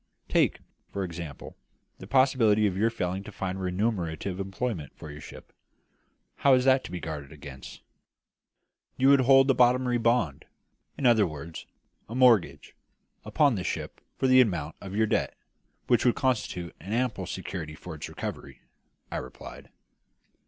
Take, 0.27 0.61
for 0.91 1.03
example, 1.03 1.55
the 1.99 2.07
possibility 2.07 2.65
of 2.65 2.75
your 2.75 2.89
failing 2.89 3.21
to 3.23 3.31
find 3.31 3.61
remunerative 3.61 4.39
employment 4.39 4.97
for 4.97 5.11
your 5.11 5.21
ship. 5.21 5.53
How 6.37 6.55
is 6.55 6.65
that 6.65 6.83
to 6.85 6.91
be 6.91 6.99
guarded 6.99 7.31
against?" 7.31 7.83
"You 8.97 9.09
would 9.09 9.21
hold 9.21 9.51
a 9.51 9.53
bottomry 9.53 9.99
bond 9.99 10.45
in 10.97 11.05
other 11.05 11.27
words, 11.27 11.67
a 12.09 12.15
mortgage 12.15 12.73
upon 13.23 13.53
the 13.53 13.63
ship 13.63 14.01
for 14.17 14.25
the 14.25 14.41
amount 14.41 14.75
of 14.81 14.95
your 14.95 15.05
debt, 15.05 15.35
which 15.85 16.03
would 16.03 16.15
constitute 16.15 16.75
an 16.79 16.93
ample 16.93 17.27
security 17.27 17.75
for 17.75 17.93
its 17.93 18.09
recovery," 18.09 18.63
I 19.11 19.17
replied. 19.17 19.69